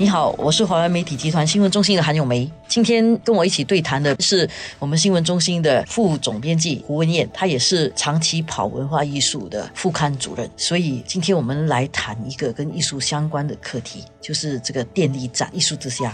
[0.00, 2.48] 你好，我是华为媒体集团新闻中心的韩永梅。
[2.68, 10.48] 今天跟我一起对谈的是我们新闻中心的副总编辑胡文燕，她也是长期跑文化艺术的副刊主任。
[10.56, 16.12] 所以今天我们来谈一个跟艺术相关的课题，就是这个电力站艺术之下。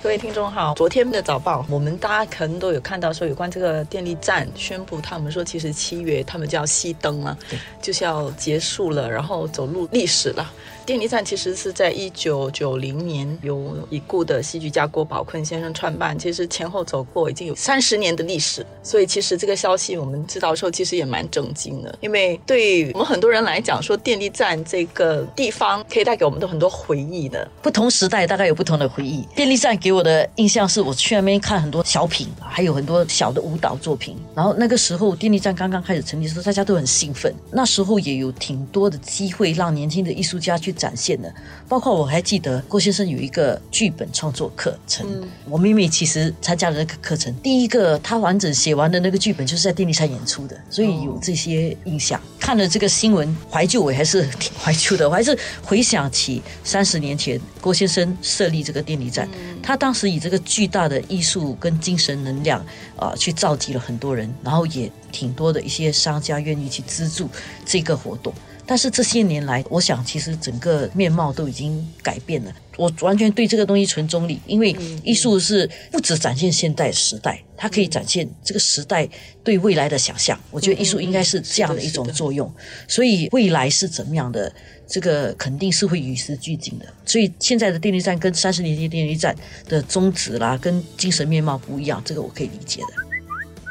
[0.00, 7.36] 各位听众好，昨天的早报，我们大家可能都有看到说，有关这个电力站宣布，他们说其实七月他们就要熄灯了，
[7.82, 10.48] 就是要结束了，然后走入历史了。
[10.86, 27.48] 电力站其实是在一九九零年由已故的戏剧家郭宝坤先生创办，其实前后走过已经有三十年的历史，所以其实这个消息我们知道的时候，其实也蛮震惊的，因为对我们很多人来讲，说电力站这个地方可以带给我们的很多回忆的。
[27.62, 29.26] 不同时代大概有不同的回忆。
[29.34, 34.16] 电力站给我的印象是我去那边看很多小品，还有很多小的舞蹈作品。
[34.34, 37.34] 然后那个时候电力站刚刚开始成立的时候，大家都很兴奋。
[37.50, 40.73] 那时候也有挺多的机会让年轻的艺术家去。
[40.74, 41.32] 展现的，
[41.68, 45.06] 包括我还记得郭先生有一个剧本创作课程，
[45.48, 47.32] 我妹妹其实参加了那个课程。
[47.36, 52.20] 第一个她完整写完的那个剧本就是在电力山演出的，所以有这些印象。
[52.38, 59.26] 看了这个新闻，怀旧我还是挺 怀旧的，我还是回想起三十年前郭先生设立这个电力站，
[59.62, 62.62] 他当时以这个巨大的艺术跟精神能量
[62.96, 67.28] 啊，去召集了很多人，然后也挺多的一些商家愿意去资助
[67.64, 68.32] 这个活动。
[68.66, 72.52] 但是这些年来，我想其实整个面貌都已经改变了。
[72.76, 79.08] 我完全对这个东西存中立，因为艺术是不只展现现代时代，它可以展现这个时代
[79.44, 80.38] 对未来的想象。
[80.50, 82.52] 我觉得艺术应该是这样的一种作用。
[82.88, 84.52] 所以未来是怎么样的，
[84.88, 86.86] 这个肯定是会与时俱进的。
[87.06, 89.36] 所以现在的电力站跟三十年前电力站
[89.68, 93.13] 的宗旨啦，跟精神面貌不一样，这个我可以理解的。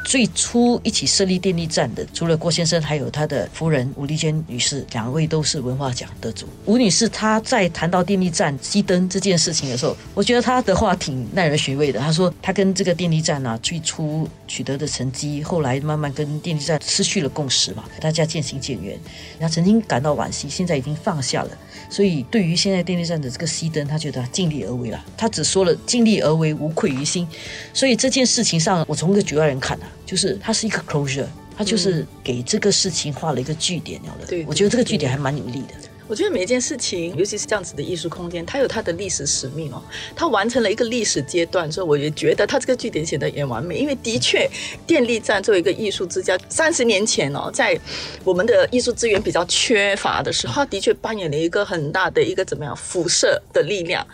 [0.04, 6.46] 最初一起设立电力站的，除了郭先生，还有他的夫人吴丽娟女士，两位都是文化奖得主。
[6.66, 12.00] 吴女士她在谈到电力站熄灯这件事情的时候，我觉得她的话挺耐人寻味的。
[12.00, 19.00] 她说，她跟这个电力站啊最初取得的成绩，后来慢慢跟电力站失去了共识嘛，大家渐行渐远。
[19.40, 21.50] 她曾经感到惋惜，现在已经放下了。
[21.90, 25.04] 所以对于现在电力站的这个熄灯，她觉得尽力而为了。
[25.18, 27.28] 她只说了尽力而为，无愧于心。
[27.74, 29.88] 所以这件事情上，我从一个局外人看啊。
[30.06, 31.28] 就是它是一个 closure，
[31.58, 34.28] 它就是给这个事情画了一个句点，了的。
[34.28, 35.74] 对，我觉得这个句点还蛮有力的。
[36.06, 39.82] 我觉得每一件事情，尤其是这样子的艺术空间，它有它的历史使命哦。
[40.14, 43.78] 它完成了一个历史阶段，所以我也觉得它这个句点写的也完美。
[43.78, 44.48] 因为的确，
[44.86, 47.80] 电力站作为一个艺术之家，三十年前哦，在
[48.26, 54.06] 我们的艺术资源比较缺乏的时候，它的确扮演了一个很大的一个怎么样辐射的力量。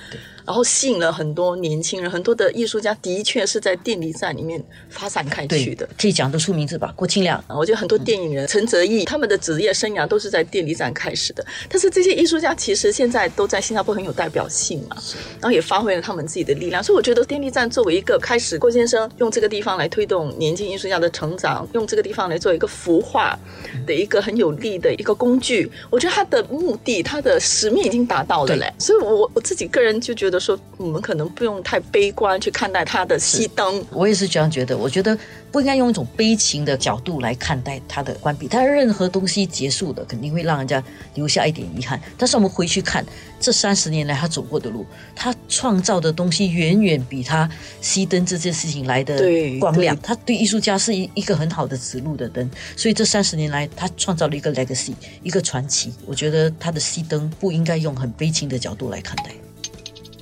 [0.49, 5.87] 然后吸引了很多年轻人，很多的艺术家的确是在电力站里面发散开去的。
[5.95, 6.91] 可以讲得出名字吧？
[6.95, 11.45] 郭清亮，我觉得很多电影人，陈泽义，他们的职业生涯都是在电力站开始的。
[11.69, 14.97] 但是这些艺术家其实现在都在新加坡很有代表性嘛，
[15.33, 16.83] 然后也发挥了他们自己的力量。
[16.83, 23.37] 所以我觉得电力站作为一个开始，郭先生用这个地方来推动年轻艺术家的成长，用这个地方来做一个孵化
[23.85, 25.71] 的一个很有力的一个工具。
[25.91, 28.73] 我觉得他的目的，他的使命已经达到了嘞。
[28.79, 30.38] 所以我我自己个人就觉得。
[30.39, 34.77] 说我们可能不用太悲观去看待他的熄灯，我也是这样觉得。
[34.77, 35.17] 我觉得
[35.51, 38.47] 不应该用一种悲情的角度来看待他的关闭。
[38.47, 40.83] 他任何东西结束的，肯定会让人家
[41.15, 41.99] 留下一点遗憾。
[42.17, 43.05] 但是我们回去看
[43.39, 44.85] 这三十年来他走过的路，
[45.15, 47.49] 他创造的东西远远比他
[47.81, 49.19] 熄灯这件事情来的
[49.59, 49.97] 光亮。
[50.01, 52.49] 他对艺术家是一一个很好的指路的灯。
[52.75, 55.93] 所以这三十年来，他创造了一个 legacy，一个传奇。
[56.05, 59.31] 我觉得他的熄灯不应该用很悲情的角度来看待。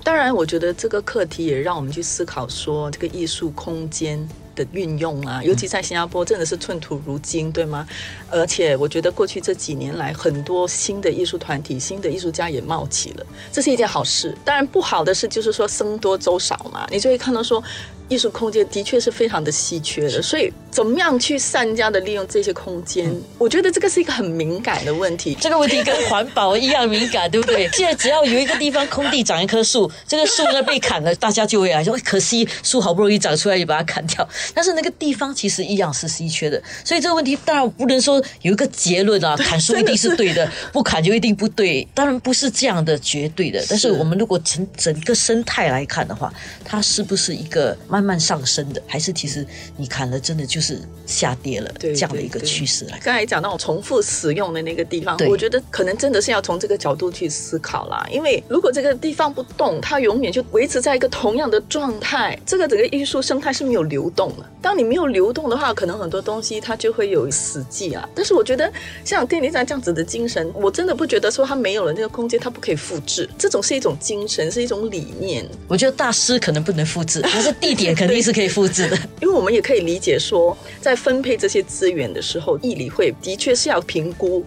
[0.07, 4.17] 当然，我觉得这个课题也让我们去思考，说这个艺术空间
[4.55, 7.85] 的运用啊，尤其在新加坡真的是寸土如金，对吗？
[8.31, 14.33] 而且我觉得过去这几年来，很多新的艺术团体、新的艺术家也冒起了，这是一件好事。
[14.45, 17.61] 当然，不好的是就是说僧多粥少嘛，你就会看到说。
[18.09, 23.13] 艺术空间的确是非常的稀缺的，所以怎么样去善加的利用这些空间？
[23.37, 25.35] 我觉得这个是一个很敏感的问题。
[25.41, 27.67] 这个问题跟环保一样敏感，对不对？
[27.75, 34.27] 现在只要有一个地方空地长一棵树，这个树呢被砍了，大家就会来说可惜树好不容易长出来，就把它砍掉。
[34.55, 41.85] 但是那个地方其实一样是稀缺的，所以这个问题当然不能说有一个结论啊，砍树一定是对的，不砍就一定不对。
[41.93, 43.61] 当然不是这样的绝对的。
[43.69, 46.33] 但是我们如果从整个生态来看的话，
[46.63, 47.77] 它是不是一个？
[47.97, 49.43] 慢慢上升的，还是其实
[49.75, 52.99] 你砍了真的就是下跌了对这样的一个趋势来？
[53.03, 58.07] 刚才讲到重复使用的那个地方，我觉得可能真的是要从这个角度去思考啦。
[58.11, 64.45] 因为如果这个地方不动，它永远就维持在一个同样的状态，这个整个艺术生态是没有流动的。
[64.61, 68.07] 当你没有流动的话，可能很多东西它就会有死寂啊。
[68.13, 68.71] 但是我觉得
[69.03, 73.27] 像电力站这样子的精神，我真的不觉得说它没有了那个空间，它不可以复制。
[73.37, 75.47] 这种是一种精神，是一种理念。
[75.67, 78.97] 我觉得大师可能不能复制，但是地点肯定是可以复制的。
[79.21, 84.43] 因为我们也可以理解说，在分配这些资源的时候，议理会的确是要评估，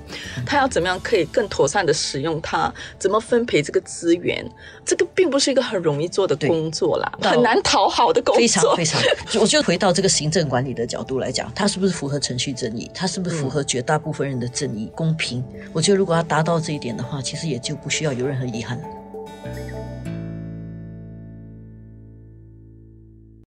[0.46, 4.44] 他要怎么样可以更妥善的使用它，怎么分配这个资源，
[4.84, 8.40] 这个并不是一个很容易做的工作啦，很难讨好的工作。
[8.40, 9.00] 非常非常，
[9.40, 12.90] 我就回到这个行政管理的角度来讲，它是不是符合程序正义？
[12.94, 15.42] 它是不是符合绝大部分人的正义、公平？
[15.72, 18.84] 我觉得如果要达到这一点的话，其实也就不需要有任何遗憾了。